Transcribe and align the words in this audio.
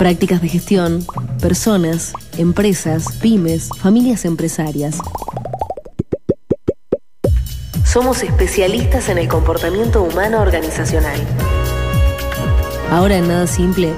Prácticas 0.00 0.40
de 0.40 0.48
gestión, 0.48 1.06
personas, 1.42 2.14
empresas, 2.38 3.18
pymes, 3.20 3.68
familias 3.68 4.24
empresarias. 4.24 4.96
Somos 7.84 8.22
especialistas 8.22 9.10
en 9.10 9.18
el 9.18 9.28
comportamiento 9.28 10.02
humano 10.02 10.40
organizacional. 10.40 11.20
Ahora 12.90 13.18
en 13.18 13.28
Nada 13.28 13.46
Simple, 13.46 13.92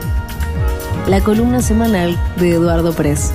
la 1.06 1.20
columna 1.20 1.62
semanal 1.62 2.18
de 2.36 2.50
Eduardo 2.50 2.92
Press. 2.92 3.32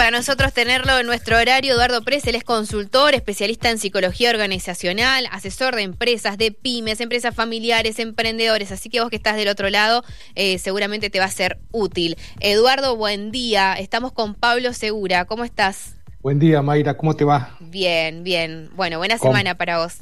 Para 0.00 0.12
nosotros 0.12 0.54
tenerlo 0.54 0.98
en 0.98 1.04
nuestro 1.04 1.36
horario. 1.36 1.74
Eduardo 1.74 2.00
Press, 2.00 2.26
él 2.26 2.34
es 2.34 2.42
consultor, 2.42 3.12
especialista 3.14 3.68
en 3.68 3.76
psicología 3.76 4.30
organizacional, 4.30 5.26
asesor 5.30 5.76
de 5.76 5.82
empresas, 5.82 6.38
de 6.38 6.52
pymes, 6.52 7.02
empresas 7.02 7.34
familiares, 7.34 7.98
emprendedores. 7.98 8.72
Así 8.72 8.88
que 8.88 9.02
vos 9.02 9.10
que 9.10 9.16
estás 9.16 9.36
del 9.36 9.48
otro 9.48 9.68
lado, 9.68 10.02
eh, 10.36 10.56
seguramente 10.56 11.10
te 11.10 11.18
va 11.18 11.26
a 11.26 11.30
ser 11.30 11.58
útil. 11.70 12.16
Eduardo, 12.40 12.96
buen 12.96 13.30
día. 13.30 13.74
Estamos 13.74 14.12
con 14.12 14.34
Pablo 14.34 14.72
Segura. 14.72 15.26
¿Cómo 15.26 15.44
estás? 15.44 15.96
Buen 16.22 16.38
día, 16.38 16.62
Mayra. 16.62 16.96
¿Cómo 16.96 17.14
te 17.14 17.24
va? 17.26 17.54
Bien, 17.60 18.24
bien. 18.24 18.70
Bueno, 18.76 18.96
buena 18.96 19.18
semana 19.18 19.58
para 19.58 19.80
vos. 19.80 19.98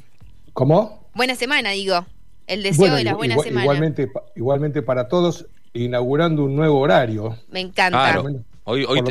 ¿Cómo? 0.53 1.09
Buena 1.13 1.35
semana, 1.35 1.71
digo. 1.71 2.07
El 2.47 2.63
deseo 2.63 2.95
de 2.95 3.03
la 3.03 3.15
buena 3.15 3.37
semana. 3.39 3.63
Igualmente, 3.63 4.13
igualmente 4.37 4.81
para 4.81 5.09
todos, 5.09 5.47
inaugurando 5.73 6.45
un 6.45 6.55
nuevo 6.55 6.79
horario. 6.79 7.37
Me 7.51 7.59
encanta. 7.59 8.23
Hoy, 8.71 8.85
hoy 8.87 9.03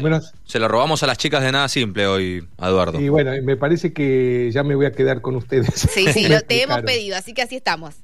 se 0.46 0.60
lo 0.60 0.68
robamos 0.68 1.02
a 1.02 1.08
las 1.08 1.18
chicas 1.18 1.42
de 1.42 1.52
nada 1.52 1.68
simple 1.68 2.06
hoy, 2.06 2.48
Eduardo. 2.62 3.02
Y 3.02 3.10
bueno, 3.10 3.32
me 3.42 3.58
parece 3.58 3.92
que 3.92 4.52
ya 4.52 4.62
me 4.62 4.76
voy 4.76 4.86
a 4.86 4.92
quedar 4.92 5.20
con 5.20 5.36
ustedes. 5.36 5.74
Sí, 5.74 6.06
sí, 6.14 6.28
lo 6.30 6.42
te 6.42 6.62
hemos 6.62 6.84
pedido, 6.84 7.18
así 7.18 7.34
que 7.34 7.42
así 7.42 7.56
estamos. 7.56 7.96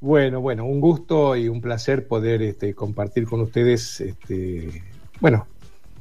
Bueno, 0.00 0.42
bueno, 0.42 0.66
un 0.66 0.78
gusto 0.78 1.36
y 1.36 1.48
un 1.48 1.62
placer 1.62 2.06
poder 2.06 2.42
este, 2.42 2.74
compartir 2.74 3.24
con 3.24 3.40
ustedes, 3.40 4.02
este, 4.02 4.82
bueno, 5.20 5.46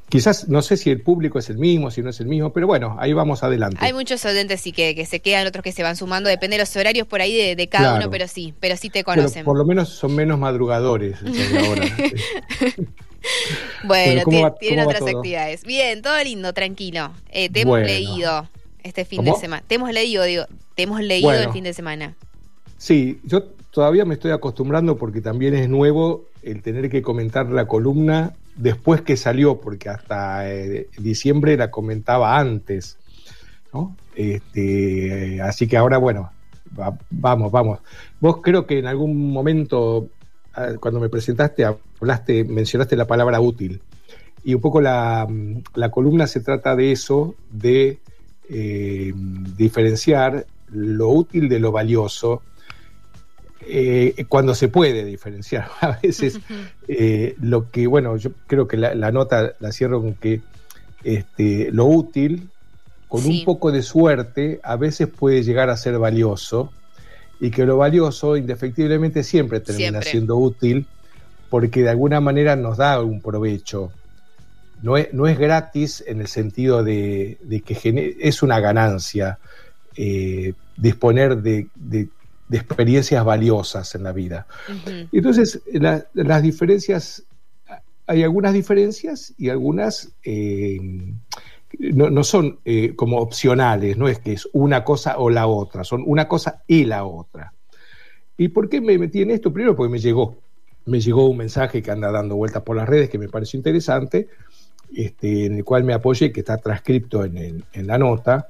quizás 0.09 0.49
no 0.49 0.61
sé 0.61 0.75
si 0.75 0.89
el 0.89 1.01
público 1.01 1.39
es 1.39 1.49
el 1.49 1.59
mismo, 1.59 1.91
si 1.91 2.01
no 2.01 2.09
es 2.09 2.19
el 2.19 2.27
mismo, 2.27 2.51
pero 2.51 2.67
bueno, 2.67 2.97
ahí 2.99 3.13
vamos 3.13 3.41
adelante. 3.41 3.77
Hay 3.79 3.93
muchos 3.93 4.25
oyentes 4.25 4.59
sí 4.59 4.73
que, 4.73 4.95
que 4.95 5.05
se 5.05 5.21
quedan, 5.21 5.47
otros 5.47 5.63
que 5.63 5.71
se 5.71 5.81
van 5.81 5.95
sumando, 5.95 6.29
depende 6.29 6.57
de 6.57 6.63
los 6.63 6.75
horarios 6.75 7.07
por 7.07 7.21
ahí 7.21 7.55
de, 7.55 7.69
cada 7.69 7.95
uno, 7.95 8.09
pero 8.09 8.27
sí, 8.27 8.53
pero 8.59 8.75
sí 8.75 8.89
te 8.89 9.05
conocen. 9.05 9.45
por 9.45 9.57
lo 9.57 9.63
menos 9.63 9.87
son 9.87 10.13
menos 10.13 10.37
madrugadores 10.37 11.19
ahora. 11.57 11.85
bueno, 13.83 14.23
tienen 14.59 14.85
otras 14.85 15.01
actividades. 15.01 15.63
Bien, 15.63 16.01
todo 16.01 16.21
lindo, 16.23 16.53
tranquilo. 16.53 17.11
Eh, 17.31 17.49
te 17.49 17.61
hemos 17.61 17.79
leído 17.79 18.47
este 18.83 19.05
fin 19.05 19.23
de 19.23 19.33
semana. 19.33 19.63
Te 19.67 19.75
hemos 19.75 19.91
leído, 19.91 20.23
digo, 20.23 20.45
te 20.75 20.83
hemos 20.83 21.01
leído 21.01 21.33
el 21.33 21.51
fin 21.51 21.63
de 21.63 21.73
semana. 21.73 22.15
Sí, 22.77 23.19
yo 23.23 23.43
todavía 23.71 24.05
me 24.05 24.13
estoy 24.13 24.31
acostumbrando 24.31 24.97
porque 24.97 25.21
también 25.21 25.53
es 25.53 25.69
nuevo 25.69 26.25
el 26.43 26.61
tener 26.61 26.89
que 26.89 27.01
comentar 27.01 27.47
la 27.49 27.67
columna 27.67 28.33
después 28.55 29.01
que 29.01 29.17
salió, 29.17 29.59
porque 29.59 29.89
hasta 29.89 30.49
eh, 30.49 30.87
diciembre 30.97 31.57
la 31.57 31.71
comentaba 31.71 32.37
antes. 32.37 32.97
¿no? 33.73 33.95
Este, 34.15 35.41
así 35.41 35.67
que 35.67 35.77
ahora, 35.77 35.97
bueno, 35.97 36.31
vamos, 37.09 37.51
vamos. 37.51 37.79
Vos 38.19 38.37
creo 38.41 38.65
que 38.65 38.79
en 38.79 38.87
algún 38.87 39.31
momento 39.31 40.09
cuando 40.79 40.99
me 40.99 41.09
presentaste, 41.09 41.65
hablaste, 41.65 42.43
mencionaste 42.43 42.95
la 42.95 43.07
palabra 43.07 43.39
útil. 43.39 43.81
Y 44.43 44.53
un 44.53 44.61
poco 44.61 44.81
la, 44.81 45.27
columna 45.91 46.27
se 46.27 46.39
trata 46.39 46.75
de 46.75 46.91
eso, 46.91 47.35
de 47.51 47.99
eh, 48.49 49.13
diferenciar 49.57 50.45
lo 50.71 51.09
útil 51.09 51.49
de 51.49 51.59
lo 51.59 51.71
valioso, 51.71 52.41
eh, 53.61 54.25
cuando 54.27 54.55
se 54.55 54.69
puede 54.69 55.05
diferenciar. 55.05 55.69
A 55.81 55.99
veces 56.01 56.39
eh, 56.87 57.35
lo 57.41 57.69
que, 57.69 57.87
bueno, 57.87 58.17
yo 58.17 58.31
creo 58.47 58.67
que 58.67 58.77
la, 58.77 59.11
nota 59.11 59.53
la 59.59 59.71
cierro 59.71 60.01
con 60.01 60.13
que 60.15 60.41
este, 61.03 61.71
lo 61.71 61.85
útil, 61.85 62.49
con 63.07 63.25
un 63.25 63.43
poco 63.43 63.71
de 63.71 63.81
suerte, 63.81 64.59
a 64.63 64.75
veces 64.75 65.07
puede 65.07 65.41
llegar 65.41 65.71
a 65.71 65.77
ser 65.77 65.97
valioso 65.97 66.71
y 67.39 67.51
que 67.51 67.65
lo 67.65 67.77
valioso 67.77 68.35
indefectiblemente 68.35 69.23
siempre 69.23 69.59
termina 69.59 70.01
siendo 70.01 70.37
útil 70.37 70.85
porque 71.49 71.81
de 71.81 71.89
alguna 71.89 72.19
manera 72.21 72.55
nos 72.55 72.77
da 72.77 73.01
un 73.01 73.21
provecho. 73.21 73.91
No 74.81 74.97
es, 74.97 75.13
no 75.13 75.27
es 75.27 75.37
gratis 75.37 76.03
en 76.07 76.21
el 76.21 76.27
sentido 76.27 76.83
de, 76.83 77.37
que 77.65 78.15
es 78.19 78.43
una 78.43 78.59
ganancia 78.59 79.39
eh, 79.95 80.53
disponer 80.77 81.37
de, 81.37 81.67
experiencias 82.51 83.23
valiosas 83.25 83.93
en 83.95 84.03
la 84.03 84.11
vida. 84.11 84.47
Entonces, 85.11 85.61
las 86.13 86.41
diferencias, 86.41 87.23
hay 88.07 88.23
algunas 88.23 88.53
diferencias 88.53 89.33
y 89.37 89.49
algunas 89.49 90.09
eh, 90.23 90.79
no, 91.77 92.23
son 92.23 92.59
eh, 92.65 92.93
como 92.95 93.17
opcionales, 93.19 93.97
no 93.97 94.07
es 94.07 94.19
que 94.19 94.33
es 94.33 94.47
una 94.53 94.83
cosa 94.83 95.17
o 95.17 95.29
la 95.29 95.47
otra, 95.47 95.83
son 95.83 96.03
una 96.05 96.27
cosa 96.27 96.63
y 96.67 96.85
la 96.85 97.05
otra. 97.05 97.53
¿Y 98.37 98.49
por 98.49 98.69
qué 98.69 98.81
me 98.81 98.97
metí 98.97 99.21
en 99.21 99.31
esto? 99.31 99.53
Primero 99.53 99.75
porque 99.75 99.91
me 99.91 99.99
llegó, 99.99 100.37
me 100.85 100.99
llegó 100.99 101.29
un 101.29 101.37
mensaje 101.37 101.81
que 101.81 101.91
anda 101.91 102.11
dando 102.11 102.35
vueltas 102.35 102.63
por 102.63 102.75
las 102.75 102.87
redes 102.87 103.09
que 103.09 103.17
me 103.17 103.27
pareció 103.27 103.57
interesante, 103.57 104.27
este, 104.95 105.45
en 105.45 105.57
el 105.57 105.63
cual 105.63 105.83
me 105.83 105.93
apoyé, 105.93 106.31
que 106.31 106.39
está 106.39 106.57
transcripto 106.57 107.23
en, 107.23 107.63
la 107.73 107.97
nota, 107.97 108.47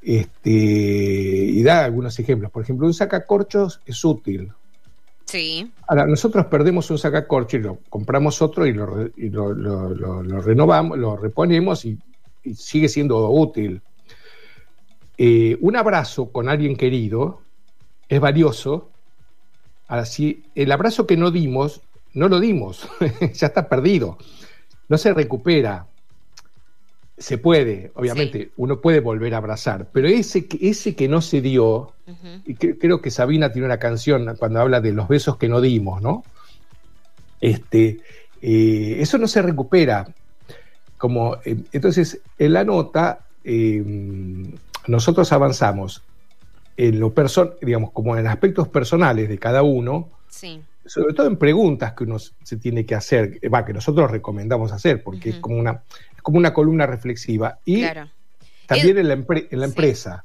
este, 0.00 0.50
y 0.50 1.62
da 1.62 1.84
algunos 1.84 2.18
ejemplos. 2.18 2.50
Por 2.50 2.62
ejemplo, 2.62 2.86
un 2.86 2.94
sacacorchos 2.94 3.80
es 3.84 4.02
útil. 4.04 4.52
Sí. 5.26 5.70
Ahora, 5.86 6.06
nosotros 6.06 6.46
perdemos 6.46 6.90
un 6.90 6.96
sacacorchos 6.96 7.60
y 7.60 7.62
lo 7.62 7.78
compramos 7.90 8.40
otro 8.40 8.66
y 8.66 8.72
lo, 8.72 9.08
y 9.16 9.28
lo 9.28 10.40
renovamos, 10.40 10.96
lo 10.96 11.16
reponemos 11.16 11.84
y 11.84 11.98
sigue 12.54 12.88
siendo 12.88 13.30
útil. 13.30 13.82
Eh, 15.16 15.58
un 15.60 15.76
abrazo 15.76 16.30
con 16.30 16.48
alguien 16.48 16.76
querido 16.76 17.42
es 18.08 18.20
valioso. 18.20 18.90
Así, 19.88 20.44
el 20.54 20.70
abrazo 20.70 21.06
que 21.06 21.16
no 21.16 21.30
dimos, 21.30 21.80
no 22.14 22.28
lo 22.28 22.40
dimos, 22.40 22.88
ya 23.34 23.46
está 23.46 23.68
perdido, 23.68 24.18
no 24.88 24.98
se 24.98 25.14
recupera. 25.14 25.86
Se 27.16 27.36
puede, 27.38 27.90
obviamente, 27.94 28.52
uno 28.56 28.80
puede 28.80 29.00
volver 29.00 29.34
a 29.34 29.38
abrazar, 29.38 29.88
pero 29.92 30.06
ese, 30.06 30.46
ese 30.60 30.94
que 30.94 31.08
no 31.08 31.20
se 31.20 31.40
dio, 31.40 31.94
y 32.46 32.54
creo 32.54 33.00
que 33.00 33.10
Sabina 33.10 33.50
tiene 33.50 33.66
una 33.66 33.78
canción 33.78 34.36
cuando 34.38 34.60
habla 34.60 34.80
de 34.80 34.92
los 34.92 35.08
besos 35.08 35.36
que 35.36 35.48
no 35.48 35.60
dimos, 35.60 36.00
¿no? 36.00 36.22
Este, 37.40 37.98
eh, 38.40 38.96
eso 39.00 39.18
no 39.18 39.26
se 39.26 39.42
recupera 39.42 40.06
como, 40.98 41.38
eh, 41.44 41.56
entonces, 41.72 42.20
en 42.38 42.52
la 42.52 42.64
nota, 42.64 43.20
eh, 43.44 43.82
nosotros 44.86 45.32
avanzamos 45.32 46.02
en 46.76 47.00
lo 47.00 47.12
person 47.12 47.54
digamos, 47.62 47.92
como 47.92 48.16
en 48.16 48.26
aspectos 48.26 48.68
personales 48.68 49.28
de 49.28 49.38
cada 49.38 49.62
uno, 49.62 50.10
sobre 50.86 51.14
todo 51.14 51.26
en 51.26 51.36
preguntas 51.36 51.92
que 51.92 52.04
uno 52.04 52.18
se 52.18 52.56
tiene 52.56 52.84
que 52.84 52.94
hacer, 52.94 53.40
va, 53.52 53.64
que 53.64 53.72
nosotros 53.72 54.10
recomendamos 54.10 54.72
hacer, 54.72 55.02
porque 55.02 55.30
es, 55.30 55.36
como 55.36 55.58
una, 55.58 55.82
es 56.14 56.22
como 56.22 56.38
una 56.38 56.52
columna 56.52 56.86
reflexiva. 56.86 57.58
Y 57.64 57.84
también 58.66 58.98
en 58.98 59.08
la, 59.08 59.14
en 59.14 59.60
la 59.60 59.66
empresa. 59.66 60.24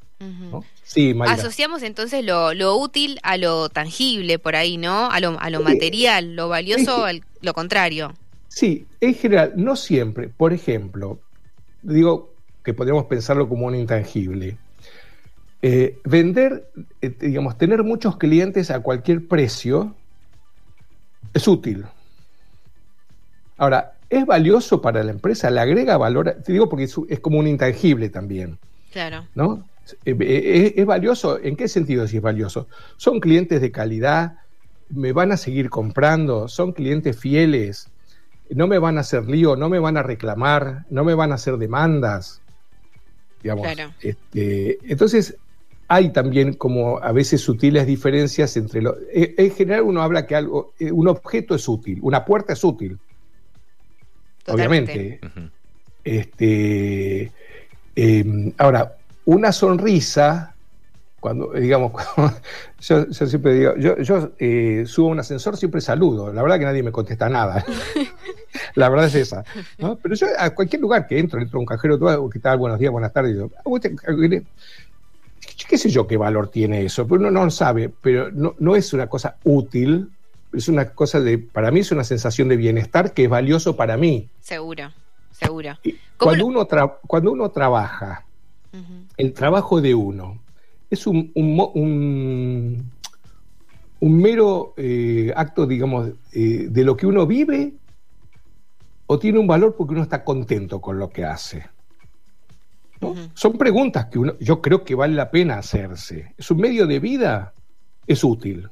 sí. 0.84 1.16
Asociamos 1.26 1.82
entonces 1.84 2.24
lo, 2.24 2.54
lo, 2.54 2.78
útil 2.78 3.20
a 3.24 3.38
lo 3.38 3.70
tangible 3.70 4.38
por 4.40 4.56
ahí, 4.56 4.78
¿no? 4.78 5.10
A 5.10 5.20
lo, 5.20 5.40
a 5.40 5.50
lo 5.50 5.62
material, 5.62 6.36
lo 6.36 6.50
valioso, 6.50 7.06
al, 7.06 7.24
lo 7.42 7.54
contrario. 7.54 8.14
Sí, 8.54 8.86
en 9.02 9.16
general, 9.16 9.54
no 9.56 9.76
siempre. 9.76 10.30
Por 10.30 10.54
ejemplo, 10.54 11.20
digo 11.82 12.36
que 12.64 12.76
podríamos 12.76 13.06
pensarlo 13.06 13.50
como 13.50 13.66
un 13.66 13.74
intangible. 13.74 14.58
Eh, 15.64 15.98
vender, 16.04 16.70
eh, 17.02 17.16
digamos, 17.20 17.58
tener 17.58 17.84
muchos 17.84 18.18
clientes 18.18 18.70
a 18.70 18.82
cualquier 18.82 19.28
precio 19.28 19.96
es 21.34 21.48
útil. 21.48 21.86
Ahora, 23.58 23.94
¿es 24.08 24.24
valioso 24.24 24.84
para 24.84 25.04
la 25.04 25.10
empresa? 25.10 25.50
¿Le 25.50 25.60
agrega 25.60 25.98
valor? 25.98 26.38
Te 26.46 26.52
digo 26.52 26.70
porque 26.70 26.84
es, 26.84 27.20
como 27.22 27.40
un 27.40 27.48
intangible 27.48 28.10
también. 28.10 28.60
Claro. 28.92 29.26
¿No? 29.34 29.68
Eh, 30.06 30.74
¿Es, 30.76 30.86
valioso? 30.86 31.40
¿En 31.42 31.56
qué 31.56 31.68
sentido 31.68 32.08
si 32.08 32.18
es 32.18 32.22
valioso? 32.22 32.68
¿Son 32.98 33.20
clientes 33.20 33.62
de 33.62 33.72
calidad? 33.72 34.38
¿Me 34.90 35.12
van 35.12 35.32
a 35.32 35.38
seguir 35.38 35.72
comprando? 35.72 36.48
¿Son 36.48 36.72
clientes 36.72 37.18
fieles? 37.18 37.90
No 38.50 38.68
me 38.68 38.78
van 38.78 38.98
a 38.98 39.02
hacer 39.02 39.28
lío, 39.28 39.56
no 39.56 39.70
me 39.70 39.80
van 39.80 39.98
a 39.98 40.04
reclamar, 40.04 40.86
no 40.90 41.04
me 41.04 41.14
van 41.14 41.32
a 41.32 41.36
hacer 41.36 41.58
demandas. 41.58 42.42
Digamos. 43.42 43.68
Este, 44.02 44.78
entonces, 44.84 45.38
hay 45.88 46.10
también 46.10 46.54
como 46.54 46.98
a 47.00 47.12
veces 47.12 47.42
sutiles 47.42 47.86
diferencias 47.86 48.56
entre 48.58 48.82
los... 48.82 48.96
Eh, 49.14 49.36
en 49.38 49.52
general 49.52 49.84
uno 49.84 50.02
habla 50.02 50.26
que 50.26 50.36
algo, 50.36 50.74
eh, 50.80 50.92
un 50.92 51.08
objeto 51.08 51.56
es 51.56 51.68
útil, 51.68 52.00
una 52.02 52.26
puerta 52.26 52.54
es 52.54 52.64
útil. 52.64 52.98
Obviamente. 54.48 55.20
Este, 56.04 57.32
em, 57.96 58.52
ahora, 58.58 58.98
una 59.26 59.52
sonrisa 59.52 60.53
cuando, 61.24 61.54
digamos, 61.54 61.94
yo, 62.82 63.06
siempre 63.14 63.54
digo, 63.54 63.78
yo, 63.78 63.98
yo 64.00 64.32
eh, 64.40 64.84
subo 64.86 65.08
un 65.08 65.22
ascensor, 65.22 65.56
siempre 65.56 65.80
saludo. 65.80 66.34
La 66.34 66.42
verdad 66.42 66.60
que 66.60 66.66
nadie 66.66 66.84
me 66.84 66.92
contesta 66.92 67.30
nada. 67.30 67.64
la 68.76 68.90
verdad 68.90 69.08
es 69.08 69.16
esa. 69.16 69.46
Pero 69.78 70.16
yo 70.16 70.28
a 70.38 70.50
cualquier 70.50 70.82
lugar 70.82 71.08
que 71.08 71.18
entro, 71.18 71.40
entro 71.40 71.60
a 71.60 71.62
un 71.62 71.66
cajero, 71.66 71.98
todo, 71.98 72.30
¿qué 72.30 72.40
tal? 72.40 72.58
Buenos 72.58 72.78
días, 72.78 72.92
buenas 72.92 73.14
tardes. 73.14 73.38
Yo, 73.38 73.50
ah, 73.56 73.64
¿Qué 75.70 75.78
sé 75.78 75.90
yo 75.90 76.06
qué 76.08 76.18
valor 76.18 76.50
tiene 76.50 76.84
eso? 76.84 77.08
Pero 77.08 77.22
uno 77.22 77.32
no 77.32 77.46
lo 77.46 77.52
sabe, 77.52 77.90
pero 78.02 78.30
no, 78.30 78.56
no 78.60 78.76
es 78.76 78.92
una 78.92 79.08
cosa 79.08 79.38
útil, 79.46 80.10
es 80.52 80.68
una 80.68 80.90
cosa 80.90 81.22
de, 81.22 81.38
para 81.38 81.72
mí 81.72 81.80
es 81.80 81.92
una 81.94 82.04
sensación 82.04 82.50
de 82.50 82.58
bienestar 82.58 83.14
que 83.14 83.24
es 83.24 83.30
valioso 83.30 83.78
para 83.78 83.96
mí. 83.96 84.28
Seguro, 84.42 84.92
seguro. 85.32 85.80
Cuando, 86.18 86.46
uno 86.46 86.68
cuando 87.08 87.32
uno 87.32 87.50
trabaja, 87.50 88.26
el 89.16 89.32
trabajo 89.32 89.80
de 89.80 89.96
uno, 89.96 90.43
es 90.94 91.08
un, 91.08 91.32
un, 91.34 92.92
mero 94.00 94.74
eh, 94.78 95.34
acto, 95.36 95.66
digamos, 95.66 96.12
eh, 96.32 96.68
de 96.70 96.84
lo 96.84 96.96
que 96.96 97.08
uno 97.08 97.26
vive 97.26 97.74
o 99.08 99.18
tiene 99.18 99.40
un 99.40 99.48
valor 99.48 99.76
porque 99.76 99.94
uno 99.94 100.04
está 100.04 100.24
contento 100.24 100.80
con 100.80 101.00
lo 101.00 101.10
que 101.10 101.26
hace. 101.26 101.66
Son 103.34 103.58
preguntas 103.58 104.06
que 104.06 104.20
uno, 104.20 104.38
yo 104.40 104.62
creo 104.62 104.86
que 104.86 104.96
vale 104.96 105.16
la 105.16 105.30
pena 105.30 105.58
hacerse. 105.58 106.34
¿Es 106.38 106.50
un 106.52 106.60
medio 106.60 106.88
de 106.88 107.00
vida? 107.00 107.54
Es 108.08 108.24
útil. 108.24 108.70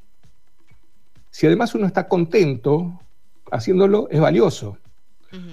Si 1.32 1.48
además 1.48 1.76
uno 1.76 1.88
está 1.88 2.08
contento 2.08 3.02
haciéndolo, 3.52 4.08
es 4.10 4.20
valioso. 4.20 4.78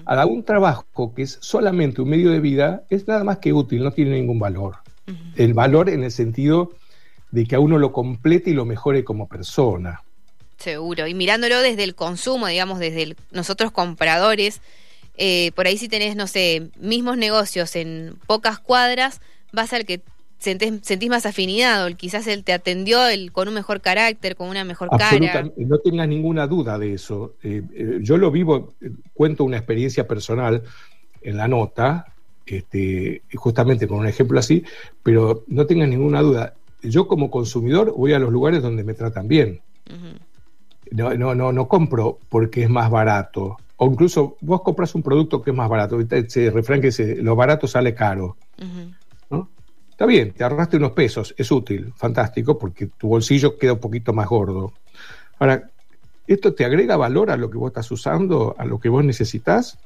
Ahora, 0.05 0.25
un 0.25 0.43
trabajo 0.43 1.13
que 1.15 1.23
es 1.23 1.37
solamente 1.41 2.01
un 2.01 2.09
medio 2.09 2.31
de 2.31 2.39
vida 2.39 2.83
es 2.89 3.07
nada 3.07 3.23
más 3.23 3.39
que 3.39 3.53
útil, 3.53 3.83
no 3.83 3.91
tiene 3.91 4.11
ningún 4.11 4.37
valor 4.37 4.75
el 5.35 5.53
valor 5.53 5.89
en 5.89 6.03
el 6.03 6.11
sentido 6.11 6.73
de 7.31 7.45
que 7.45 7.55
a 7.55 7.59
uno 7.59 7.77
lo 7.77 7.91
complete 7.91 8.49
y 8.49 8.53
lo 8.53 8.65
mejore 8.65 9.03
como 9.03 9.27
persona. 9.27 10.01
Seguro, 10.57 11.07
y 11.07 11.13
mirándolo 11.13 11.61
desde 11.61 11.83
el 11.83 11.95
consumo, 11.95 12.47
digamos, 12.47 12.79
desde 12.79 13.15
nosotros 13.31 13.71
compradores, 13.71 14.61
eh, 15.15 15.51
por 15.55 15.67
ahí 15.67 15.77
si 15.77 15.87
tenés, 15.87 16.15
no 16.15 16.27
sé, 16.27 16.69
mismos 16.79 17.17
negocios 17.17 17.75
en 17.75 18.15
pocas 18.25 18.59
cuadras, 18.59 19.21
vas 19.51 19.71
al 19.73 19.85
que 19.85 20.01
sentís, 20.39 21.09
más 21.09 21.25
afinidad, 21.25 21.91
quizás 21.95 22.25
él 22.27 22.43
te 22.43 22.53
atendió 22.53 23.07
el, 23.07 23.31
con 23.31 23.47
un 23.47 23.53
mejor 23.53 23.81
carácter, 23.81 24.35
con 24.35 24.47
una 24.47 24.63
mejor 24.63 24.89
cara. 24.89 25.43
No 25.57 25.77
tengas 25.79 26.07
ninguna 26.07 26.47
duda 26.47 26.77
de 26.77 26.93
eso. 26.93 27.35
Eh, 27.43 27.61
eh, 27.73 27.99
yo 28.01 28.17
lo 28.17 28.31
vivo, 28.31 28.73
cuento 29.13 29.43
una 29.43 29.57
experiencia 29.57 30.07
personal 30.07 30.63
en 31.21 31.37
la 31.37 31.47
nota, 31.47 32.05
este, 32.57 33.23
justamente 33.35 33.87
con 33.87 33.99
un 33.99 34.07
ejemplo 34.07 34.39
así, 34.39 34.63
pero 35.03 35.43
no 35.47 35.65
tengan 35.65 35.89
ninguna 35.89 36.21
duda, 36.21 36.53
yo 36.81 37.07
como 37.07 37.29
consumidor 37.29 37.93
voy 37.95 38.13
a 38.13 38.19
los 38.19 38.31
lugares 38.31 38.61
donde 38.61 38.83
me 38.83 38.93
tratan 38.93 39.27
bien. 39.27 39.61
no, 40.91 41.13
no, 41.13 41.35
no, 41.35 41.51
no 41.51 41.67
compro 41.67 42.19
porque 42.29 42.63
es 42.63 42.69
más 42.69 42.89
barato. 42.89 43.57
O 43.77 43.87
incluso 43.87 44.37
vos 44.41 44.61
compras 44.61 44.93
un 44.95 45.03
producto 45.03 45.41
que 45.41 45.51
es 45.51 45.55
más 45.55 45.69
barato. 45.69 45.99
Ese 45.99 46.51
refrán 46.51 46.81
que 46.81 46.91
lo 47.21 47.35
barato 47.35 47.67
sale 47.67 47.93
caro. 47.93 48.35
Está 49.99 50.07
bien, 50.07 50.31
te 50.31 50.45
ahorraste 50.45 50.77
unos 50.77 50.93
pesos, 50.93 51.35
es 51.37 51.51
útil, 51.51 51.91
fantástico, 51.93 52.57
porque 52.57 52.87
tu 52.87 53.09
bolsillo 53.09 53.57
queda 53.57 53.73
un 53.73 53.79
poquito 53.79 54.13
más 54.13 54.29
gordo. 54.29 54.71
Ahora, 55.39 55.69
¿esto 56.25 56.53
te 56.53 56.63
agrega 56.63 56.95
valor 56.95 57.29
a 57.31 57.35
lo 57.35 57.49
que 57.49 57.57
vos 57.57 57.67
estás 57.67 57.91
usando, 57.91 58.55
a 58.57 58.63
lo 58.63 58.79
que 58.79 58.87
vos 58.87 59.03
necesitas? 59.03 59.77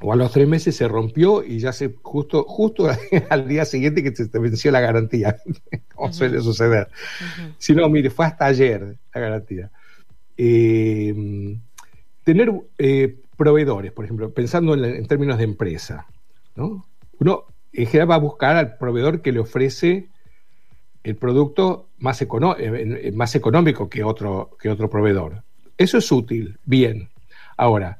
O 0.00 0.12
a 0.12 0.16
los 0.16 0.30
tres 0.32 0.46
meses 0.46 0.76
se 0.76 0.86
rompió 0.86 1.42
y 1.42 1.58
ya 1.58 1.72
se 1.72 1.94
justo 2.02 2.44
justo 2.44 2.88
al 3.30 3.48
día 3.48 3.64
siguiente 3.64 4.02
que 4.02 4.14
se 4.14 4.28
te 4.28 4.38
venció 4.38 4.70
la 4.70 4.80
garantía, 4.80 5.36
como 5.94 6.12
suele 6.12 6.40
suceder. 6.40 6.88
Si 7.58 7.74
no, 7.74 7.88
mire, 7.88 8.10
fue 8.10 8.26
hasta 8.26 8.46
ayer 8.46 8.96
la 9.14 9.20
garantía. 9.20 9.70
Eh, 10.36 11.58
tener 12.22 12.52
eh, 12.78 13.16
proveedores, 13.36 13.92
por 13.92 14.04
ejemplo, 14.04 14.32
pensando 14.32 14.74
en, 14.74 15.06
términos 15.06 15.38
de 15.38 15.44
empresa, 15.44 16.06
¿no? 16.54 16.86
Uno 17.18 17.44
en 17.72 17.86
general 17.86 18.10
va 18.10 18.14
a 18.16 18.18
buscar 18.18 18.56
al 18.56 18.76
proveedor 18.76 19.20
que 19.20 19.32
le 19.32 19.40
ofrece 19.40 20.08
el 21.02 21.16
producto 21.16 21.88
más, 21.98 22.22
eh, 22.22 23.12
más 23.14 23.34
económico 23.34 23.88
que 23.88 24.04
otro, 24.04 24.56
que 24.60 24.68
otro 24.68 24.88
proveedor. 24.88 25.42
Eso 25.76 25.98
es 25.98 26.10
útil, 26.12 26.58
bien. 26.64 27.08
Ahora, 27.56 27.98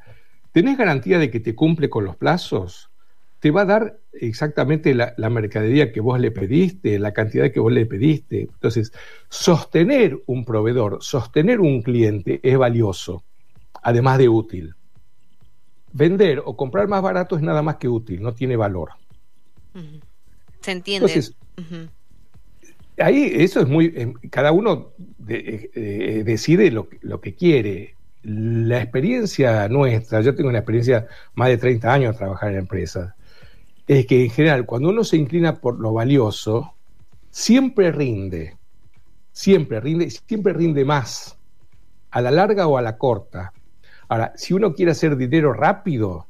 ¿Tenés 0.58 0.76
garantía 0.76 1.20
de 1.20 1.31
que 1.31 1.38
te 1.38 1.55
cumple 1.55 1.88
con 1.88 2.05
los 2.05 2.16
plazos? 2.16 2.90
¿Te 3.38 3.52
va 3.52 3.60
a 3.60 3.64
dar 3.64 4.00
exactamente 4.12 4.93
la, 4.93 5.14
mercadería 5.31 5.93
que 5.93 6.00
vos 6.00 6.19
le 6.19 6.32
pediste, 6.32 6.99
la 6.99 7.12
cantidad 7.12 7.52
que 7.52 7.60
vos 7.60 7.72
le 7.72 7.87
pediste? 7.87 8.40
Entonces, 8.40 8.93
sostener 9.28 10.20
un 10.26 10.44
proveedor, 10.44 10.99
sostener 11.00 11.60
un 11.60 11.81
cliente 11.82 12.40
es 12.43 12.58
valioso, 12.58 13.22
además 13.84 14.19
de 14.19 14.28
útil. 14.28 14.75
Vender 15.93 16.43
o 16.44 16.56
comprar 16.56 16.88
más 16.88 17.02
barato 17.02 17.37
es 17.37 17.43
nada 17.43 17.62
más 17.62 17.76
que 17.76 17.87
útil, 17.87 18.20
no 18.20 18.34
tiene 18.34 18.56
valor. 18.56 18.90
Se 20.61 20.72
entiende. 20.72 21.06
Entonces, 21.06 21.37
ahí 22.96 23.31
eso 23.32 23.61
es 23.61 23.69
muy. 23.69 23.93
Eh, 23.94 24.12
cada 24.28 24.50
uno 24.50 24.90
eh, 25.28 25.70
eh, 25.72 26.22
decide 26.26 26.72
lo, 26.72 26.88
lo, 27.02 27.20
que 27.20 27.37
quiere 27.37 27.94
la 28.23 28.82
experiencia 28.82 29.69
nuestra, 29.69 30.20
yo 30.20 30.35
tengo 30.35 30.49
una 30.49 30.59
experiencia 30.59 31.06
más 31.35 31.49
de 31.49 31.59
30 31.59 31.93
años 31.93 32.15
de 32.15 32.19
trabajar 32.19 32.53
en 32.53 32.59
empresas, 32.59 33.15
es 33.87 34.06
que 34.06 34.25
en 34.25 34.31
general 34.31 34.67
cuando 34.67 34.91
uno 34.91 35.05
se 35.05 35.17
inclina 35.17 35.61
por 35.61 35.79
lo 35.79 35.93
valioso, 35.93 36.75
siempre 37.31 37.93
rinde, 37.93 38.56
siempre 39.32 39.81
rinde, 39.81 40.11
siempre 40.11 40.53
rinde 40.53 40.85
más, 40.85 41.38
a 42.11 42.20
la 42.20 42.31
larga 42.31 42.67
o 42.67 42.76
a 42.76 42.82
la 42.82 42.99
corta. 42.99 43.53
Ahora, 44.09 44.32
si 44.37 44.55
uno 44.55 44.75
quiere 44.75 44.93
hacer 44.93 45.17
dinero 45.17 45.53
rápido, 45.53 46.26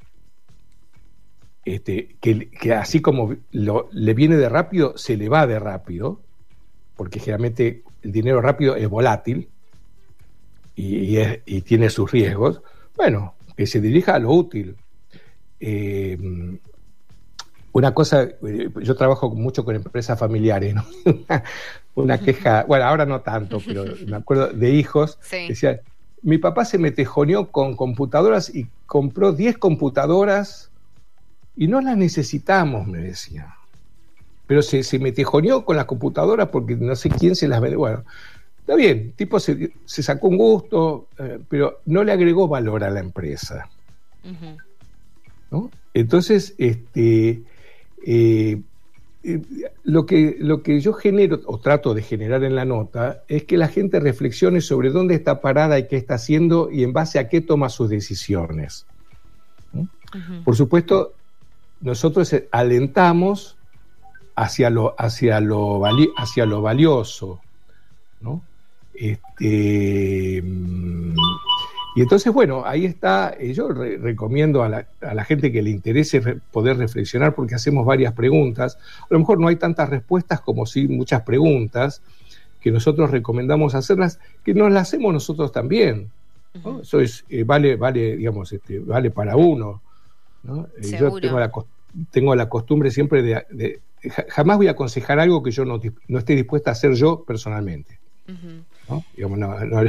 este, 1.65 2.17
que, 2.21 2.73
así 2.73 3.01
como 3.01 3.37
le 3.51 4.15
viene 4.15 4.37
de 4.37 4.49
rápido, 4.49 4.97
se 4.97 5.17
le 5.17 5.29
va 5.29 5.47
de 5.47 5.59
rápido, 5.59 6.21
porque 6.97 7.21
generalmente 7.21 7.85
el 8.03 8.13
dinero 8.13 8.41
rápido 8.41 8.75
es 8.75 8.89
volátil, 8.89 9.51
y, 10.79 11.61
tiene 11.63 11.91
sus 11.91 12.11
riesgos, 12.11 12.63
bueno, 12.97 13.35
que 13.57 13.67
se 13.67 13.81
dirija 13.81 14.15
a 14.15 14.19
lo 14.21 14.31
útil. 14.31 14.77
Eh, 15.59 16.17
una 17.73 17.93
cosa, 17.93 18.23
eh, 18.23 18.71
yo 18.81 18.95
trabajo 18.95 19.31
mucho 19.31 19.65
con 19.65 19.75
empresas 19.75 20.19
familiares, 20.19 20.75
¿no? 20.75 20.85
una 21.97 22.19
queja, 22.19 22.65
bueno, 22.69 22.85
ahora 22.85 23.07
no 23.07 23.21
tanto, 23.23 23.61
pero 23.65 23.85
me 24.07 24.17
acuerdo 24.17 24.53
de 24.53 24.71
hijos, 24.71 25.19
que 25.31 25.49
decían, 25.49 25.81
mi 26.23 26.39
papá 26.39 26.65
se 26.65 26.79
me 26.79 26.93
tejoneó 26.93 27.51
con 27.51 27.75
computadoras 27.75 28.55
y 28.55 28.69
compró 28.87 29.33
10 29.33 29.59
computadoras 29.59 30.71
y 31.57 31.67
no 31.67 31.81
las 31.81 31.97
necesitamos, 31.97 32.87
me 32.87 32.99
decía. 32.99 33.55
Pero 34.47 34.63
se, 34.63 34.83
se 34.83 34.99
me 34.99 35.13
tejoneó 35.13 35.65
con 35.65 35.77
las 35.77 35.85
computadoras 35.87 36.49
porque 36.49 36.77
no 36.77 36.95
sé 36.97 37.11
quién 37.11 37.37
se 37.37 37.49
las 37.49 37.61
vende. 37.61 37.77
Bueno, 37.77 38.05
Está 38.69 38.77
bien, 38.77 39.15
tipo 39.17 39.41
se, 39.41 39.73
sacó 39.87 40.29
un 40.29 40.37
gusto, 40.37 41.09
eh, 41.19 41.39
pero 41.49 41.81
no 41.87 42.05
le 42.05 42.13
agregó 42.13 42.49
valor 42.49 42.85
a 42.85 42.91
la 42.91 43.01
empresa. 43.01 43.67
Entonces, 45.95 46.55
este, 46.59 47.45
eh, 48.05 48.61
eh, 49.23 49.41
lo, 49.85 50.05
que, 50.05 50.37
lo 50.39 50.63
que 50.63 50.81
yo 50.81 50.93
genero 50.93 51.41
o 51.47 51.59
trato 51.59 51.95
de 51.95 52.03
generar 52.03 52.45
en 52.45 52.55
la 52.55 52.67
nota 52.67 53.23
es 53.27 53.45
que 53.45 53.57
la 53.57 53.69
gente 53.69 54.01
reflexione 54.01 54.61
sobre 54.61 54.91
dónde 54.91 55.15
está 55.15 55.41
parada 55.41 55.79
y 55.79 55.89
qué 55.89 55.97
está 55.97 56.17
haciendo 56.17 56.71
y 56.71 56.85
en 56.85 56.93
base 56.93 57.19
a 57.19 57.31
qué 57.31 57.41
toma 57.41 57.71
sus 57.71 57.89
decisiones. 57.89 58.85
Por 60.45 60.55
supuesto, 60.55 61.15
nosotros 61.81 62.37
alentamos 62.51 63.57
hacia 64.37 64.69
lo, 64.69 64.95
hacia 64.99 65.41
lo, 65.41 65.81
hacia 66.19 66.45
lo 66.45 66.61
valioso, 66.61 67.41
¿no? 68.21 68.43
Este, 69.01 70.43
y 71.95 72.03
entonces, 72.03 72.33
bueno, 72.33 72.63
ahí 72.65 72.85
está, 72.85 73.35
eh, 73.39 73.53
yo 73.53 73.69
recomiendo 73.69 74.63
a 74.63 74.69
la, 74.69 75.25
gente 75.25 75.51
que 75.51 75.63
le 75.63 75.71
interese 75.71 76.21
poder 76.53 76.77
reflexionar 76.77 77.35
porque 77.35 77.55
hacemos 77.55 77.87
varias 77.87 78.13
preguntas. 78.13 78.79
A 79.03 79.07
lo 79.11 79.19
mejor 79.19 79.41
no 79.41 79.49
hay 79.49 79.57
tantas 79.57 79.89
respuestas 79.89 80.41
como 80.41 80.67
sí 80.67 80.87
muchas 80.89 81.23
preguntas 81.23 82.03
que 82.61 82.71
nosotros 82.71 83.11
recomendamos 83.11 83.75
hacerlas, 83.75 84.19
que 84.45 84.53
nos 84.53 84.71
las 84.73 84.89
hacemos 84.89 85.13
nosotros 85.13 85.53
también. 85.53 86.11
Eso 86.83 87.01
es, 87.01 87.25
eh, 87.29 87.45
vale, 87.45 87.77
vale, 87.77 88.17
digamos, 88.17 88.53
este, 88.53 88.81
vale 88.81 89.11
para 89.11 89.37
uno. 89.37 89.81
Eh, 90.81 90.97
yo 90.99 91.13
tengo 91.21 91.39
la, 91.39 91.53
tengo 92.11 92.35
la, 92.35 92.49
costumbre 92.49 92.91
siempre 92.91 93.23
de, 93.23 93.81
jamás 94.29 94.57
voy 94.57 94.69
a 94.69 94.73
aconsejar 94.73 95.21
algo 95.21 95.43
que 95.43 95.51
yo 95.51 95.65
no, 95.65 95.81
no 96.09 96.19
esté 96.19 96.35
dispuesta 96.35 96.71
a 96.71 96.73
hacer 96.73 96.95
yo 96.95 97.23
personalmente. 97.25 97.99
¿No? 98.89 99.05
Digamos, 99.15 99.39
no, 99.39 99.65
no, 99.65 99.83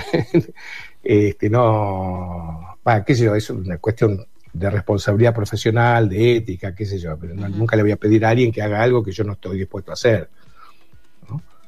este, 1.04 1.50
no 1.50 2.78
qué 3.06 3.16
sé 3.16 3.26
yo, 3.26 3.36
es 3.36 3.50
una 3.50 3.78
cuestión 3.78 4.26
de 4.52 4.70
responsabilidad 4.70 5.34
profesional, 5.34 6.10
de 6.10 6.38
ética, 6.38 6.74
qué 6.74 6.86
sé 6.86 6.98
yo, 6.98 7.18
pero 7.18 7.36
nunca 7.36 7.76
le 7.76 7.84
voy 7.84 7.92
a 7.92 7.98
pedir 7.98 8.26
a 8.26 8.30
alguien 8.30 8.52
que 8.52 8.62
haga 8.62 8.82
algo 8.82 9.04
que 9.04 9.12
yo 9.12 9.24
no 9.24 9.34
estoy 9.34 9.60
dispuesto 9.60 9.92
a 9.92 9.94
hacer. 9.94 10.30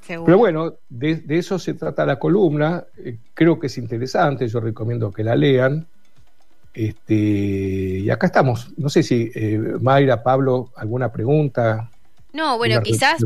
Pero 0.07 0.37
bueno, 0.37 0.73
de, 0.89 1.23
eso 1.29 1.57
se 1.57 1.75
trata 1.75 2.05
la 2.05 2.19
columna. 2.19 2.83
Eh, 2.97 3.17
creo 3.33 3.59
que 3.59 3.67
es 3.67 3.77
interesante, 3.77 4.47
yo 4.47 4.59
recomiendo 4.59 5.11
que 5.11 5.23
la 5.23 5.35
lean. 5.35 5.87
Este, 6.73 7.13
y 7.13 8.09
acá 8.09 8.27
estamos. 8.27 8.73
No 8.77 8.89
sé 8.89 9.03
si 9.03 9.31
eh, 9.33 9.57
Mayra, 9.79 10.21
Pablo, 10.21 10.71
alguna 10.75 11.13
pregunta. 11.13 11.90
No, 12.33 12.57
bueno, 12.57 12.81
quizás 12.81 13.21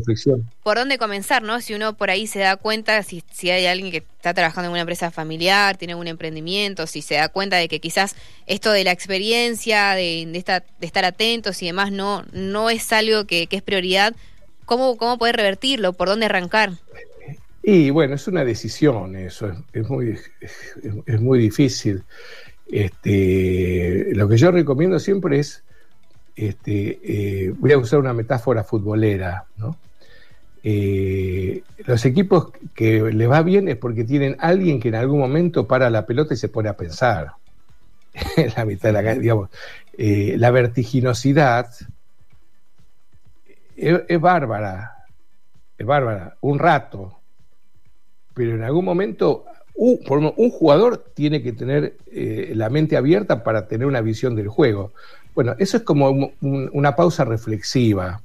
por 0.63 0.77
dónde 0.77 0.97
comenzar, 0.97 1.43
¿no? 1.43 1.61
Si 1.61 1.75
uno 1.75 1.95
por 1.95 2.09
ahí 2.09 2.25
se 2.25 2.39
da 2.39 2.55
cuenta, 2.55 3.03
si, 3.03 3.23
si 3.31 3.51
hay 3.51 3.67
alguien 3.67 3.91
que 3.91 3.97
está 3.97 4.33
trabajando 4.33 4.67
en 4.67 4.71
una 4.71 4.81
empresa 4.81 5.11
familiar, 5.11 5.77
tiene 5.77 5.93
un 5.93 6.07
emprendimiento, 6.07 6.87
si 6.87 7.03
se 7.03 7.15
da 7.15 7.29
cuenta 7.29 7.57
de 7.57 7.67
que 7.67 7.79
quizás 7.79 8.15
esto 8.47 8.71
de 8.71 8.83
la 8.83 8.91
experiencia, 8.91 9.91
de, 9.91 10.25
de, 10.25 10.63
de 10.79 10.87
estar 10.87 11.05
atentos 11.05 11.61
y 11.61 11.67
demás, 11.67 11.91
no, 11.91 12.25
no 12.33 12.71
es 12.71 12.91
algo 12.93 13.25
que, 13.25 13.45
que 13.45 13.57
es 13.57 13.61
prioridad, 13.61 14.15
¿cómo, 14.65 14.97
¿cómo 14.97 15.17
poder 15.17 15.35
revertirlo? 15.35 15.93
¿Por 15.93 16.07
dónde 16.07 16.25
arrancar? 16.25 16.71
Y 17.67 17.89
bueno, 17.89 18.15
es 18.15 18.27
una 18.27 18.45
decisión 18.45 19.15
eso, 19.15 19.51
es, 19.73 19.89
muy, 19.89 20.19
es, 21.05 21.21
muy 21.21 21.39
difícil. 21.39 22.03
Este, 22.71 24.07
lo 24.13 24.27
que 24.27 24.37
yo 24.37 24.51
recomiendo 24.51 24.99
siempre 24.99 25.39
es 25.39 25.63
este, 26.35 26.99
eh, 27.03 27.53
voy 27.57 27.71
a 27.71 27.77
usar 27.77 27.99
una 27.99 28.13
metáfora 28.13 28.63
futbolera. 28.63 29.45
Eh, 30.63 31.63
los 31.85 32.03
equipos 32.05 32.51
que 32.73 33.01
les 33.13 33.29
va 33.29 33.41
bien 33.41 33.69
es 33.69 33.77
porque 33.77 34.03
tienen 34.03 34.35
alguien 34.39 34.79
que 34.79 34.89
en 34.89 34.95
algún 34.95 35.19
momento 35.19 35.67
para 35.67 35.89
la 35.89 36.05
pelota 36.05 36.33
y 36.33 36.37
se 36.37 36.49
pone 36.49 36.69
a 36.69 36.75
pensar. 36.75 37.33
en 38.37 38.51
la 38.55 38.65
mitad 38.65 38.89
de 38.91 39.03
la 39.03 39.15
digamos, 39.15 39.49
eh, 39.97 40.35
la 40.37 40.51
vertiginosidad 40.51 41.69
es, 43.77 44.21
bárbara, 44.21 45.05
es 45.77 45.85
bárbara, 45.85 46.37
un 46.41 46.59
rato, 46.59 47.19
pero 48.33 48.55
en 48.55 48.63
algún 48.63 48.85
momento 48.85 49.45
un 49.77 50.49
jugador 50.51 51.11
tiene 51.13 51.43
que 51.43 51.51
tener 51.51 51.97
la 52.55 52.69
mente 52.69 52.95
abierta 52.95 53.43
para 53.43 53.67
tener 53.67 53.85
una 53.85 53.99
visión 53.99 54.33
del 54.33 54.47
juego. 54.47 54.93
Bueno, 55.35 55.53
eso 55.59 55.77
es 55.77 55.83
como 55.83 56.31
una 56.41 56.95
pausa 56.95 57.25
reflexiva. 57.25 58.21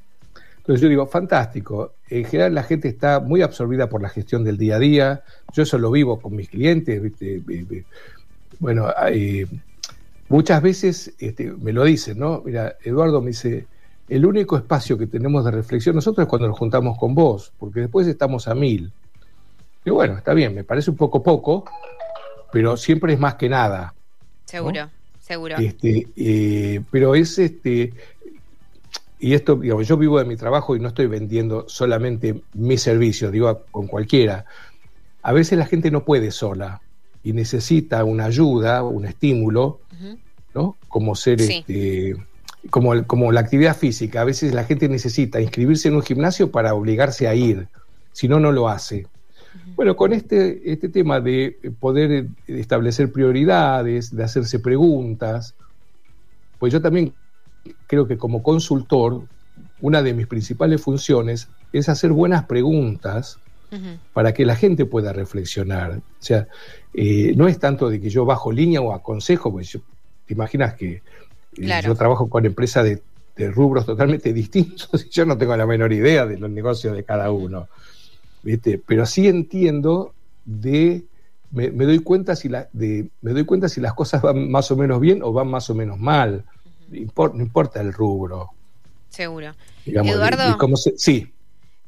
Entonces 0.59 0.81
yo 0.81 0.88
digo, 0.88 1.07
fantástico. 1.07 1.95
En 2.09 2.25
general 2.25 2.55
la 2.55 2.62
gente 2.62 2.87
está 2.87 3.19
muy 3.19 3.43
absorbida 3.43 3.88
por 3.88 4.00
la 4.00 4.09
gestión 4.09 4.45
del 4.45 4.57
día 4.57 4.76
a 4.76 4.79
día. 4.79 5.23
Yo 5.52 5.64
eso 5.64 5.79
lo 5.79 5.90
vivo 5.90 6.21
con 6.21 6.37
mis 6.37 6.49
clientes. 6.49 7.02
Bueno, 8.61 8.88
muchas 10.29 10.62
veces 10.62 11.12
este, 11.19 11.50
me 11.50 11.73
lo 11.73 11.83
dicen, 11.83 12.21
¿no? 12.21 12.43
Mira, 12.45 12.76
Eduardo 12.85 13.21
me 13.21 13.29
dice, 13.29 13.67
el 14.09 14.25
único 14.25 14.57
espacio 14.57 14.97
que 14.97 15.07
tenemos 15.07 15.45
de 15.45 15.50
reflexión 15.50 15.97
nosotros 15.97 16.25
es 16.25 16.29
cuando 16.29 16.47
nos 16.47 16.59
juntamos 16.59 16.97
con 16.97 17.14
vos, 17.14 17.52
porque 17.59 17.81
después 17.81 18.07
estamos 18.07 18.47
a 18.47 18.55
mil. 18.55 18.93
Y 19.85 19.90
bueno, 19.90 20.17
está 20.17 20.35
bien, 20.35 20.55
me 20.55 20.62
parece 20.62 20.90
un 20.90 20.97
poco 20.97 21.23
poco, 21.23 21.64
pero 22.52 22.76
siempre 22.76 23.14
es 23.14 23.19
más 23.19 23.35
que 23.35 23.49
nada. 23.49 23.95
Seguro. 24.45 24.90
Este, 25.58 26.06
eh, 26.16 26.80
pero 26.90 27.14
es 27.14 27.38
este, 27.38 27.92
y 29.20 29.34
esto, 29.34 29.56
digamos, 29.56 29.87
yo 29.87 29.99
vivo 29.99 30.18
de 30.18 30.25
mi 30.25 30.37
trabajo 30.37 30.75
y 30.75 30.80
no 30.80 30.88
estoy 30.88 31.06
vendiendo 31.06 31.68
solamente 31.68 32.42
mi 32.54 32.78
servicio, 32.78 33.30
digo, 33.30 33.64
con 33.70 33.87
cualquiera. 33.87 34.46
A 35.22 35.32
veces 35.32 35.58
la 35.58 35.66
gente 35.66 35.90
no 35.90 36.04
puede 36.04 36.30
sola 36.30 36.80
y 37.22 37.34
necesita 37.34 38.02
una 38.04 38.25
ayuda, 38.25 38.82
un 38.82 39.04
estímulo, 39.04 39.80
¿no? 40.54 40.76
Como 40.88 41.14
ser 41.14 41.42
este, 41.42 42.16
como, 42.70 43.06
como 43.06 43.30
la 43.30 43.40
actividad 43.40 43.76
física. 43.76 44.22
A 44.22 44.25
veces 44.25 44.54
la 44.54 44.64
gente 44.64 44.88
necesita 44.88 45.38
inscribirse 45.38 45.88
en 45.88 45.96
un 45.96 46.02
gimnasio 46.02 46.50
para 46.50 46.72
obligarse 46.72 47.28
a 47.28 47.34
ir, 47.34 47.68
si 48.12 48.26
no, 48.26 48.40
no 48.40 48.52
lo 48.52 48.70
hace. 48.70 49.06
Bueno, 49.75 49.97
con 49.97 50.12
este, 50.12 50.73
este 50.73 50.88
tema 50.88 51.21
de 51.21 51.59
poder 51.78 52.28
establecer 52.47 53.11
prioridades, 53.11 54.14
de 54.14 54.25
hacerse 54.25 54.59
preguntas, 54.59 55.54
pues 56.59 56.73
yo 56.73 56.83
también 56.83 57.14
creo 57.87 58.07
que 58.07 58.16
como 58.16 58.42
consultor, 58.42 59.23
una 59.80 60.02
de 60.02 60.14
mis 60.14 60.26
principales 60.26 60.80
funciones 60.83 61.49
es 61.73 61.88
hacer 61.88 62.12
buenas 62.12 62.45
preguntas 62.45 63.38
para 64.12 64.35
que 64.35 64.45
la 64.45 64.57
gente 64.57 64.85
pueda 64.85 65.12
reflexionar. 65.12 65.92
O 65.92 66.23
sea, 66.23 66.49
eh, 66.92 67.35
no 67.37 67.47
es 67.47 67.59
tanto 67.59 67.88
de 67.88 68.00
que 68.00 68.11
yo 68.11 68.25
bajo 68.25 68.50
línea 68.50 68.80
o 68.80 68.92
aconsejo, 68.92 69.52
pues 69.52 69.78
te 70.26 70.35
imaginas 70.35 70.75
que 70.75 71.02
eh, 71.57 71.80
yo 71.85 71.95
trabajo 71.95 72.28
con 72.28 72.45
empresas 72.45 72.85
de, 72.85 73.02
de, 73.37 73.50
rubros 73.50 73.87
totalmente 73.87 74.33
distintos 74.35 75.07
y 75.07 75.11
yo 75.11 75.25
no 75.25 75.38
tengo 75.38 75.57
la 75.57 75.66
menor 75.66 75.92
idea 75.92 76.26
de 76.26 76.37
los 76.37 76.50
negocios 76.50 76.97
de 76.97 77.04
cada 77.04 77.30
uno. 77.30 77.69
Pero 78.87 79.06
sí 79.06 79.28
entiendo 79.28 80.14
de, 80.44 81.04
me, 81.50 81.70
doy 81.70 81.99
cuenta 82.00 82.37
si 82.37 82.49
la, 82.49 82.68
de, 82.73 83.09
me 83.23 83.32
doy 83.32 83.44
cuenta 83.44 83.68
si 83.68 83.80
las 83.80 83.94
cosas 83.94 84.23
van 84.23 84.50
más 84.50 84.70
o 84.70 84.76
menos 84.76 85.00
bien 85.00 85.23
o 85.23 85.32
van 85.32 85.49
más 85.49 85.68
o 85.70 85.75
menos 85.75 85.99
mal. 85.99 86.44
no 86.90 87.40
importa 87.40 87.80
el 87.80 87.92
rubro. 87.92 88.50
Seguro. 89.09 89.52
Eduardo. 89.85 90.59
sí. 90.97 91.32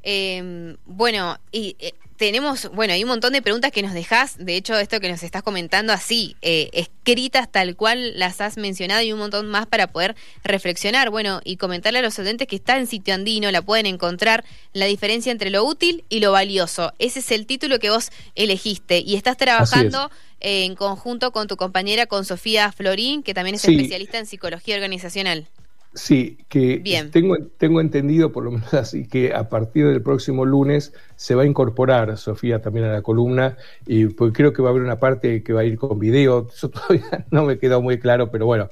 Em, 0.03 0.77
bueno, 0.87 1.39
y 1.53 1.77
eh, 1.79 1.95
tenemos, 2.17 2.71
bueno, 2.73 2.93
hay 2.93 3.03
un 3.03 3.09
montón 3.09 3.33
de 3.33 3.43
preguntas 3.43 3.73
que 3.73 3.83
nos 3.83 3.95
dejas, 3.95 4.37
de 4.39 4.55
hecho, 4.55 4.79
esto 4.79 5.01
que 5.01 5.09
nos 5.09 5.25
estás 5.25 5.43
comentando 5.43 5.93
así, 5.93 6.37
eh, 6.41 6.71
escritas 6.73 7.51
tal 7.51 7.75
cual 7.75 8.17
las 8.17 8.41
has 8.41 8.59
mencionado 8.59 9.03
y 9.03 9.13
un 9.13 9.19
montón 9.19 9.49
más 9.49 9.67
para 9.67 9.89
poder 9.89 10.15
reflexionar, 10.45 11.11
bueno, 11.11 11.41
y 11.45 11.57
comentarle 11.57 11.99
a 11.99 12.03
los 12.03 12.17
oyentes 12.21 12.47
que 12.47 12.55
está 12.55 12.77
en 12.79 12.87
sitio 12.87 13.15
andino, 13.15 13.51
la 13.51 13.63
pueden 13.63 13.87
encontrar, 13.87 14.45
la 14.73 14.87
diferencia 14.87 15.33
entre 15.33 15.51
lo 15.51 15.65
útil 15.65 16.05
y 16.09 16.21
lo 16.21 16.31
valioso. 16.31 16.93
Ese 17.01 17.19
es 17.19 17.31
el 17.33 17.47
título 17.47 17.81
que 17.81 17.91
vos 17.91 18.11
elegiste. 18.37 19.03
Y 19.05 19.17
estás 19.17 19.37
trabajando 19.37 20.09
en 20.39 20.77
conjunto 20.77 21.33
con 21.33 21.49
tu 21.49 21.57
compañera, 21.57 22.07
con 22.07 22.25
Sofía 22.25 22.71
Florín, 22.71 23.25
que 23.25 23.35
también 23.35 23.57
es 23.57 23.65
especialista 23.65 24.19
en 24.19 24.27
psicología 24.27 24.77
organizacional. 24.77 25.49
Sí, 25.95 26.39
que 26.49 26.83
Tengo, 27.11 27.37
tengo 27.59 27.81
entendido, 27.81 28.33
por 28.33 28.45
lo 28.45 28.53
menos 28.53 28.73
así, 28.73 29.07
que 29.07 29.35
a 29.35 29.49
partir 29.51 29.87
del 29.87 30.03
próximo 30.03 30.47
lunes 30.47 30.95
se 31.17 31.35
va 31.35 31.43
a 31.43 31.47
incorporar 31.47 32.17
Sofía 32.17 32.63
también 32.63 32.87
a 32.87 32.93
la 32.93 33.03
columna 33.03 33.59
y 33.87 34.07
pues 34.07 34.33
creo 34.35 34.55
que 34.55 34.63
va 34.63 34.69
a 34.69 34.73
haber 34.73 34.83
una 34.83 34.99
parte 34.99 35.43
que 35.43 35.53
va 35.53 35.61
a 35.61 35.65
ir 35.65 35.77
con 35.77 35.99
video. 35.99 36.49
Eso 36.53 36.71
todavía 36.71 37.27
no 37.31 37.45
me 37.45 37.59
quedó 37.59 37.83
muy 37.83 37.99
claro, 37.99 38.31
pero 38.31 38.47
bueno, 38.47 38.71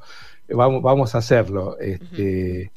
vamos, 0.49 0.83
vamos 0.83 1.15
a 1.15 1.19
hacerlo. 1.19 1.79
Este, 1.79 2.73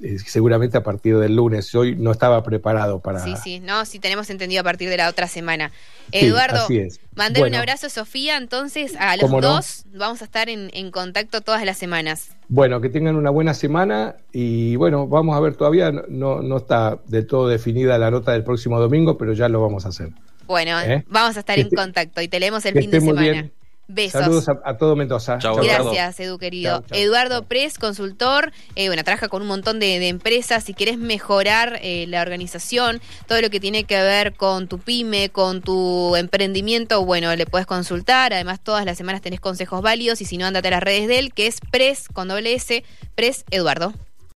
eh, 0.00 0.18
seguramente 0.18 0.76
a 0.78 0.82
partir 0.82 1.16
del 1.18 1.34
lunes. 1.34 1.74
Hoy 1.74 1.96
no 1.96 2.12
estaba 2.12 2.42
preparado 2.42 3.00
para. 3.00 3.18
Sí, 3.20 3.34
sí, 3.42 3.60
no, 3.60 3.84
sí 3.84 3.98
tenemos 3.98 4.30
entendido 4.30 4.60
a 4.60 4.64
partir 4.64 4.88
de 4.88 4.96
la 4.96 5.08
otra 5.08 5.26
semana. 5.26 5.72
Eduardo, 6.12 6.66
mandé 7.14 7.42
un 7.42 7.54
abrazo 7.54 7.88
a 7.88 7.90
Sofía, 7.90 8.36
entonces 8.36 8.94
a 8.98 9.16
los 9.16 9.30
dos 9.30 9.84
vamos 9.92 10.22
a 10.22 10.24
estar 10.24 10.48
en, 10.48 10.90
contacto 10.90 11.40
todas 11.40 11.64
las 11.64 11.78
semanas. 11.78 12.30
Bueno, 12.48 12.80
que 12.80 12.88
tengan 12.88 13.16
una 13.16 13.30
buena 13.30 13.54
semana 13.54 14.16
y 14.32 14.76
bueno, 14.76 15.06
vamos 15.06 15.36
a 15.36 15.40
ver, 15.40 15.54
todavía 15.54 15.92
no, 16.08 16.42
no 16.42 16.56
está 16.56 16.98
del 17.06 17.26
todo 17.26 17.48
definida 17.48 17.98
la 17.98 18.10
nota 18.10 18.32
del 18.32 18.44
próximo 18.44 18.80
domingo, 18.80 19.18
pero 19.18 19.32
ya 19.32 19.48
lo 19.48 19.60
vamos 19.60 19.84
a 19.84 19.88
hacer. 19.88 20.10
Bueno, 20.46 20.80
¿Eh? 20.80 21.04
vamos 21.08 21.36
a 21.36 21.40
estar 21.40 21.58
en 21.58 21.68
contacto 21.68 22.22
y 22.22 22.28
te 22.28 22.40
leemos 22.40 22.64
el 22.64 22.78
fin 22.78 22.90
de 22.90 23.00
semana. 23.00 23.50
Besos. 23.90 24.20
Saludos 24.20 24.46
a, 24.64 24.76
todo 24.76 24.96
Mendoza. 24.96 25.38
Gracias, 25.40 26.20
Edu, 26.20 26.38
querido. 26.38 26.84
Eduardo 26.90 27.44
Pres, 27.44 27.78
consultor, 27.78 28.52
eh, 28.74 28.88
bueno, 28.88 29.02
trabaja 29.02 29.28
con 29.28 29.40
un 29.40 29.48
montón 29.48 29.80
de, 29.80 30.08
empresas. 30.08 30.64
Si 30.64 30.74
quieres 30.74 30.98
mejorar 30.98 31.78
eh, 31.82 32.06
la 32.06 32.20
organización, 32.20 33.00
todo 33.26 33.40
lo 33.40 33.48
que 33.48 33.60
tiene 33.60 33.84
que 33.84 33.96
ver 33.96 34.34
con 34.34 34.68
tu 34.68 34.78
pyme, 34.78 35.30
con 35.30 35.62
tu 35.62 36.16
emprendimiento, 36.16 37.02
bueno, 37.04 37.34
le 37.34 37.46
puedes 37.46 37.66
consultar. 37.66 38.34
Además, 38.34 38.60
todas 38.62 38.84
las 38.84 38.98
semanas 38.98 39.22
tenés 39.22 39.40
consejos 39.40 39.80
válidos 39.80 40.20
y 40.20 40.26
si 40.26 40.36
no, 40.36 40.44
andate 40.44 40.68
a 40.68 40.72
las 40.72 40.82
redes 40.82 41.08
de 41.08 41.18
él, 41.18 41.32
que 41.32 41.46
es 41.46 41.60
Pres, 41.60 42.08
con 42.08 42.28
doble 42.28 42.52
S, 42.52 42.84
Pres 43.14 43.46
Eduardo. 43.50 43.94